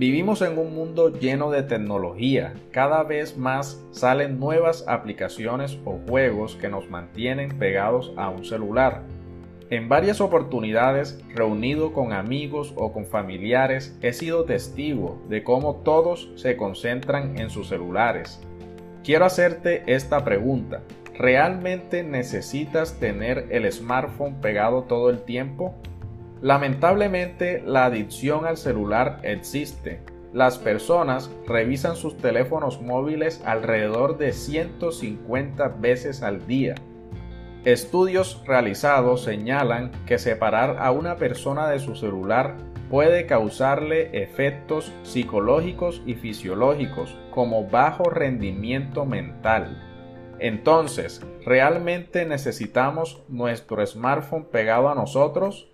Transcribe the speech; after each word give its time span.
Vivimos 0.00 0.40
en 0.40 0.56
un 0.56 0.74
mundo 0.74 1.10
lleno 1.10 1.50
de 1.50 1.62
tecnología. 1.62 2.54
Cada 2.70 3.02
vez 3.02 3.36
más 3.36 3.84
salen 3.90 4.40
nuevas 4.40 4.82
aplicaciones 4.88 5.78
o 5.84 5.98
juegos 6.08 6.56
que 6.56 6.70
nos 6.70 6.88
mantienen 6.88 7.58
pegados 7.58 8.10
a 8.16 8.30
un 8.30 8.46
celular. 8.46 9.02
En 9.68 9.90
varias 9.90 10.22
oportunidades, 10.22 11.22
reunido 11.34 11.92
con 11.92 12.14
amigos 12.14 12.72
o 12.76 12.94
con 12.94 13.04
familiares, 13.04 13.94
he 14.00 14.14
sido 14.14 14.44
testigo 14.44 15.20
de 15.28 15.44
cómo 15.44 15.82
todos 15.84 16.30
se 16.34 16.56
concentran 16.56 17.38
en 17.38 17.50
sus 17.50 17.68
celulares. 17.68 18.40
Quiero 19.04 19.26
hacerte 19.26 19.82
esta 19.84 20.24
pregunta. 20.24 20.80
¿Realmente 21.12 22.04
necesitas 22.04 22.98
tener 22.98 23.48
el 23.50 23.70
smartphone 23.70 24.40
pegado 24.40 24.84
todo 24.84 25.10
el 25.10 25.20
tiempo? 25.24 25.74
Lamentablemente, 26.42 27.62
la 27.66 27.84
adicción 27.84 28.46
al 28.46 28.56
celular 28.56 29.20
existe. 29.22 30.02
Las 30.32 30.58
personas 30.58 31.30
revisan 31.46 31.96
sus 31.96 32.16
teléfonos 32.16 32.80
móviles 32.80 33.42
alrededor 33.44 34.16
de 34.16 34.32
150 34.32 35.68
veces 35.80 36.22
al 36.22 36.46
día. 36.46 36.76
Estudios 37.64 38.42
realizados 38.46 39.22
señalan 39.22 39.90
que 40.06 40.18
separar 40.18 40.76
a 40.78 40.92
una 40.92 41.16
persona 41.16 41.68
de 41.68 41.78
su 41.78 41.94
celular 41.94 42.56
puede 42.88 43.26
causarle 43.26 44.22
efectos 44.22 44.92
psicológicos 45.02 46.02
y 46.06 46.14
fisiológicos 46.14 47.16
como 47.30 47.68
bajo 47.68 48.04
rendimiento 48.04 49.04
mental. 49.04 49.86
Entonces, 50.38 51.20
¿realmente 51.44 52.24
necesitamos 52.24 53.22
nuestro 53.28 53.84
smartphone 53.86 54.46
pegado 54.46 54.88
a 54.88 54.94
nosotros? 54.94 55.69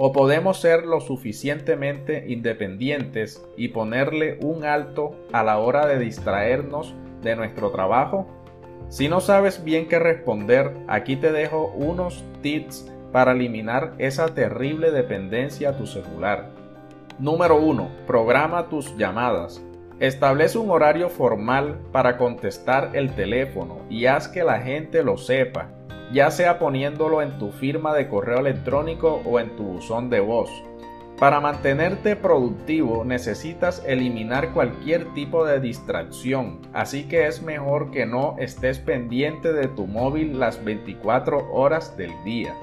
¿O 0.00 0.12
podemos 0.12 0.60
ser 0.60 0.86
lo 0.86 1.00
suficientemente 1.00 2.26
independientes 2.28 3.44
y 3.56 3.68
ponerle 3.68 4.38
un 4.40 4.64
alto 4.64 5.16
a 5.32 5.42
la 5.42 5.58
hora 5.58 5.88
de 5.88 5.98
distraernos 5.98 6.94
de 7.20 7.34
nuestro 7.34 7.72
trabajo? 7.72 8.28
Si 8.90 9.08
no 9.08 9.20
sabes 9.20 9.64
bien 9.64 9.88
qué 9.88 9.98
responder, 9.98 10.72
aquí 10.86 11.16
te 11.16 11.32
dejo 11.32 11.72
unos 11.74 12.22
tips 12.42 12.88
para 13.10 13.32
eliminar 13.32 13.94
esa 13.98 14.32
terrible 14.36 14.92
dependencia 14.92 15.70
a 15.70 15.76
tu 15.76 15.88
celular. 15.88 16.50
Número 17.18 17.60
1. 17.60 17.90
Programa 18.06 18.68
tus 18.68 18.96
llamadas. 18.96 19.60
Establece 20.00 20.58
un 20.58 20.70
horario 20.70 21.08
formal 21.08 21.78
para 21.92 22.16
contestar 22.16 22.90
el 22.94 23.14
teléfono 23.14 23.80
y 23.90 24.06
haz 24.06 24.28
que 24.28 24.44
la 24.44 24.60
gente 24.60 25.02
lo 25.02 25.16
sepa 25.16 25.70
ya 26.12 26.30
sea 26.30 26.58
poniéndolo 26.58 27.22
en 27.22 27.38
tu 27.38 27.50
firma 27.50 27.94
de 27.94 28.08
correo 28.08 28.38
electrónico 28.38 29.20
o 29.24 29.40
en 29.40 29.54
tu 29.56 29.64
buzón 29.64 30.10
de 30.10 30.20
voz. 30.20 30.50
Para 31.18 31.40
mantenerte 31.40 32.14
productivo 32.14 33.04
necesitas 33.04 33.82
eliminar 33.86 34.52
cualquier 34.52 35.12
tipo 35.14 35.44
de 35.44 35.58
distracción, 35.58 36.60
así 36.72 37.08
que 37.08 37.26
es 37.26 37.42
mejor 37.42 37.90
que 37.90 38.06
no 38.06 38.36
estés 38.38 38.78
pendiente 38.78 39.52
de 39.52 39.66
tu 39.66 39.86
móvil 39.86 40.38
las 40.38 40.64
24 40.64 41.52
horas 41.52 41.96
del 41.96 42.12
día. 42.24 42.54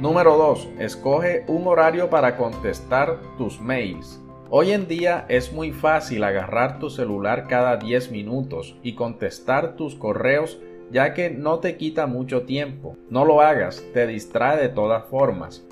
Número 0.00 0.36
2. 0.36 0.70
Escoge 0.80 1.44
un 1.46 1.66
horario 1.68 2.10
para 2.10 2.36
contestar 2.36 3.18
tus 3.38 3.60
mails. 3.60 4.20
Hoy 4.52 4.72
en 4.72 4.88
día 4.88 5.26
es 5.28 5.52
muy 5.52 5.70
fácil 5.70 6.24
agarrar 6.24 6.80
tu 6.80 6.90
celular 6.90 7.46
cada 7.46 7.76
10 7.76 8.10
minutos 8.10 8.76
y 8.82 8.96
contestar 8.96 9.76
tus 9.76 9.94
correos 9.94 10.58
ya 10.90 11.14
que 11.14 11.30
no 11.30 11.60
te 11.60 11.76
quita 11.76 12.08
mucho 12.08 12.42
tiempo. 12.42 12.96
No 13.10 13.24
lo 13.24 13.42
hagas, 13.42 13.80
te 13.94 14.08
distrae 14.08 14.60
de 14.60 14.68
todas 14.68 15.04
formas. 15.04 15.64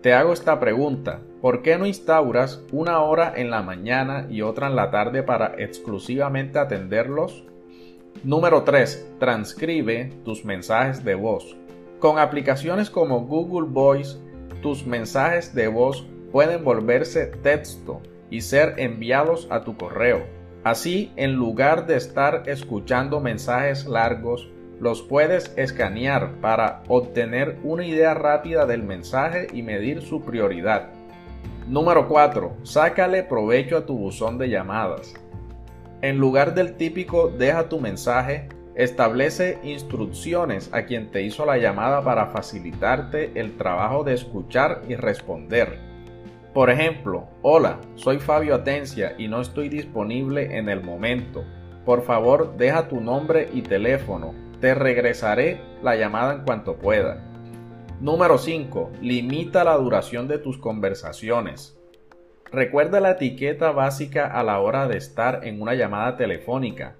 Te 0.00 0.14
hago 0.14 0.32
esta 0.32 0.58
pregunta, 0.60 1.20
¿por 1.42 1.60
qué 1.60 1.76
no 1.76 1.84
instauras 1.84 2.64
una 2.72 3.02
hora 3.02 3.34
en 3.36 3.50
la 3.50 3.60
mañana 3.60 4.26
y 4.30 4.40
otra 4.40 4.68
en 4.68 4.76
la 4.76 4.90
tarde 4.90 5.22
para 5.22 5.54
exclusivamente 5.58 6.58
atenderlos? 6.58 7.44
Número 8.24 8.62
3. 8.62 9.16
Transcribe 9.18 10.10
tus 10.24 10.42
mensajes 10.42 11.04
de 11.04 11.16
voz. 11.16 11.54
Con 11.98 12.18
aplicaciones 12.18 12.88
como 12.88 13.26
Google 13.26 13.68
Voice, 13.68 14.16
tus 14.62 14.86
mensajes 14.86 15.54
de 15.54 15.68
voz 15.68 16.06
pueden 16.32 16.64
volverse 16.64 17.26
texto 17.26 18.00
y 18.32 18.40
ser 18.40 18.76
enviados 18.78 19.46
a 19.50 19.60
tu 19.60 19.76
correo. 19.76 20.24
Así, 20.64 21.12
en 21.16 21.34
lugar 21.34 21.86
de 21.86 21.96
estar 21.96 22.44
escuchando 22.46 23.20
mensajes 23.20 23.84
largos, 23.86 24.48
los 24.80 25.02
puedes 25.02 25.52
escanear 25.58 26.40
para 26.40 26.82
obtener 26.88 27.58
una 27.62 27.84
idea 27.84 28.14
rápida 28.14 28.64
del 28.64 28.84
mensaje 28.84 29.48
y 29.52 29.62
medir 29.62 30.00
su 30.00 30.22
prioridad. 30.22 30.88
Número 31.68 32.08
4. 32.08 32.56
Sácale 32.62 33.22
provecho 33.22 33.76
a 33.76 33.84
tu 33.84 33.98
buzón 33.98 34.38
de 34.38 34.48
llamadas. 34.48 35.12
En 36.00 36.16
lugar 36.16 36.54
del 36.54 36.76
típico 36.76 37.28
deja 37.28 37.68
tu 37.68 37.80
mensaje, 37.80 38.48
establece 38.74 39.58
instrucciones 39.62 40.70
a 40.72 40.86
quien 40.86 41.10
te 41.10 41.20
hizo 41.22 41.44
la 41.44 41.58
llamada 41.58 42.02
para 42.02 42.28
facilitarte 42.28 43.38
el 43.38 43.58
trabajo 43.58 44.04
de 44.04 44.14
escuchar 44.14 44.80
y 44.88 44.94
responder. 44.94 45.91
Por 46.54 46.70
ejemplo, 46.70 47.28
hola, 47.42 47.80
soy 47.94 48.18
Fabio 48.18 48.54
Atencia 48.54 49.14
y 49.18 49.28
no 49.28 49.40
estoy 49.40 49.68
disponible 49.68 50.58
en 50.58 50.68
el 50.68 50.82
momento. 50.82 51.44
Por 51.84 52.02
favor, 52.02 52.56
deja 52.56 52.88
tu 52.88 53.00
nombre 53.00 53.48
y 53.52 53.62
teléfono 53.62 54.34
te 54.62 54.74
regresaré 54.76 55.60
la 55.82 55.96
llamada 55.96 56.34
en 56.34 56.44
cuanto 56.44 56.76
pueda. 56.76 57.20
Número 58.00 58.38
5. 58.38 58.92
Limita 59.00 59.64
la 59.64 59.76
duración 59.76 60.28
de 60.28 60.38
tus 60.38 60.56
conversaciones. 60.56 61.76
Recuerda 62.52 63.00
la 63.00 63.10
etiqueta 63.10 63.72
básica 63.72 64.28
a 64.28 64.44
la 64.44 64.60
hora 64.60 64.86
de 64.86 64.98
estar 64.98 65.40
en 65.48 65.60
una 65.60 65.74
llamada 65.74 66.16
telefónica. 66.16 66.94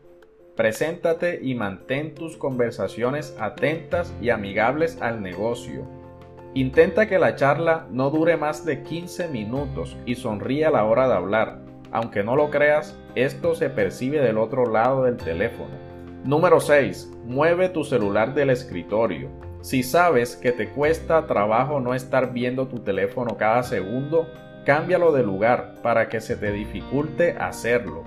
Preséntate 0.57 1.39
y 1.41 1.55
mantén 1.55 2.17
tus 2.17 2.37
conversaciones 2.37 3.37
atentas 3.39 4.13
y 4.21 4.31
amigables 4.31 5.01
al 5.01 5.23
negocio. 5.23 5.87
Intenta 6.55 7.07
que 7.07 7.19
la 7.19 7.35
charla 7.35 7.87
no 7.91 8.11
dure 8.11 8.37
más 8.37 8.67
de 8.67 8.83
15 8.83 9.29
minutos 9.29 9.97
y 10.05 10.17
sonríe 10.17 10.67
a 10.67 10.71
la 10.71 10.85
hora 10.85 11.09
de 11.09 11.15
hablar. 11.15 11.61
Aunque 11.91 12.23
no 12.23 12.37
lo 12.37 12.51
creas, 12.51 12.95
esto 13.15 13.55
se 13.55 13.71
percibe 13.71 14.21
del 14.21 14.37
otro 14.37 14.67
lado 14.67 15.05
del 15.05 15.17
teléfono. 15.17 15.71
Número 16.25 16.61
6. 16.61 17.11
Mueve 17.25 17.71
tu 17.71 17.85
celular 17.85 18.35
del 18.35 18.51
escritorio. 18.51 19.31
Si 19.63 19.83
sabes 19.83 20.37
que 20.37 20.53
te 20.53 20.69
cuesta 20.69 21.27
trabajo 21.27 21.81
no 21.81 21.95
estar 21.95 22.35
viendo 22.35 22.69
tu 22.69 22.81
teléfono 22.81 23.39
cada 23.39 23.63
segundo, 23.63 24.29
cámbialo 24.67 25.13
de 25.13 25.23
lugar 25.23 25.77
para 25.83 26.11
que 26.11 26.21
se 26.21 26.37
te 26.37 26.53
dificulte 26.53 27.33
hacerlo. 27.33 28.05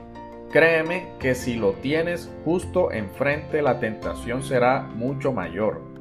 Créeme 0.51 1.07
que 1.19 1.33
si 1.33 1.55
lo 1.55 1.73
tienes 1.73 2.31
justo 2.45 2.91
enfrente 2.91 3.63
la 3.63 3.79
tentación 3.79 4.43
será 4.43 4.81
mucho 4.81 5.33
mayor. 5.33 5.94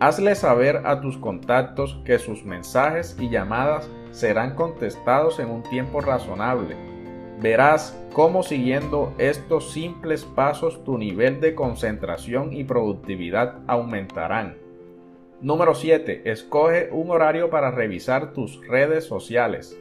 Hazle 0.00 0.34
saber 0.34 0.82
a 0.86 1.00
tus 1.00 1.16
contactos 1.18 2.00
que 2.04 2.18
sus 2.18 2.44
mensajes 2.44 3.16
y 3.18 3.30
llamadas 3.30 3.90
serán 4.12 4.54
contestados 4.54 5.38
en 5.38 5.50
un 5.50 5.62
tiempo 5.64 6.00
razonable 6.00 6.76
Verás 7.40 7.96
cómo 8.14 8.42
siguiendo 8.42 9.14
estos 9.16 9.70
simples 9.70 10.24
pasos 10.24 10.82
tu 10.82 10.98
nivel 10.98 11.40
de 11.40 11.54
concentración 11.54 12.52
y 12.52 12.64
productividad 12.64 13.60
aumentarán. 13.68 14.56
Número 15.40 15.76
7. 15.76 16.22
Escoge 16.24 16.88
un 16.90 17.12
horario 17.12 17.48
para 17.48 17.70
revisar 17.70 18.32
tus 18.32 18.60
redes 18.66 19.04
sociales. 19.04 19.78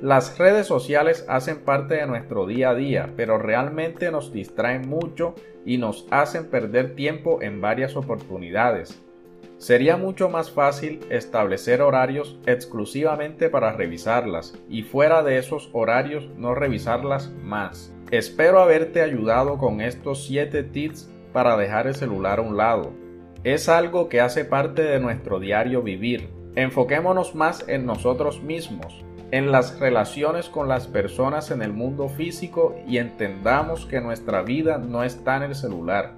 Las 0.00 0.36
redes 0.36 0.66
sociales 0.66 1.24
hacen 1.28 1.58
parte 1.58 1.94
de 1.94 2.08
nuestro 2.08 2.44
día 2.44 2.70
a 2.70 2.74
día, 2.74 3.12
pero 3.16 3.38
realmente 3.38 4.10
nos 4.10 4.32
distraen 4.32 4.88
mucho 4.88 5.36
y 5.64 5.78
nos 5.78 6.08
hacen 6.10 6.46
perder 6.50 6.96
tiempo 6.96 7.40
en 7.40 7.60
varias 7.60 7.94
oportunidades. 7.94 9.00
Sería 9.58 9.96
mucho 9.96 10.28
más 10.28 10.50
fácil 10.50 11.00
establecer 11.08 11.80
horarios 11.80 12.38
exclusivamente 12.44 13.48
para 13.48 13.72
revisarlas 13.72 14.54
y 14.68 14.82
fuera 14.82 15.22
de 15.22 15.38
esos 15.38 15.70
horarios 15.72 16.28
no 16.36 16.54
revisarlas 16.54 17.30
más. 17.42 17.94
Espero 18.10 18.60
haberte 18.60 19.00
ayudado 19.00 19.56
con 19.56 19.80
estos 19.80 20.26
7 20.26 20.62
tips 20.62 21.10
para 21.32 21.56
dejar 21.56 21.86
el 21.86 21.94
celular 21.94 22.38
a 22.38 22.42
un 22.42 22.58
lado. 22.58 22.92
Es 23.44 23.70
algo 23.70 24.10
que 24.10 24.20
hace 24.20 24.44
parte 24.44 24.82
de 24.82 25.00
nuestro 25.00 25.40
diario 25.40 25.82
vivir. 25.82 26.28
Enfoquémonos 26.54 27.34
más 27.34 27.66
en 27.66 27.86
nosotros 27.86 28.42
mismos, 28.42 29.04
en 29.30 29.50
las 29.50 29.80
relaciones 29.80 30.48
con 30.50 30.68
las 30.68 30.86
personas 30.86 31.50
en 31.50 31.62
el 31.62 31.72
mundo 31.72 32.08
físico 32.08 32.76
y 32.86 32.98
entendamos 32.98 33.86
que 33.86 34.00
nuestra 34.00 34.42
vida 34.42 34.78
no 34.78 35.02
está 35.02 35.36
en 35.36 35.44
el 35.44 35.54
celular 35.54 36.14